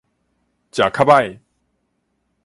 [0.71, 1.39] 食較䆀